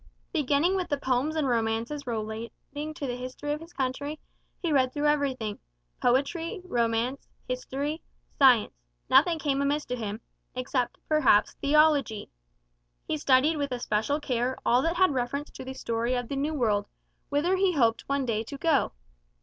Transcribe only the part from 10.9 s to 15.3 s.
perhaps theology. He studied with especial care all that had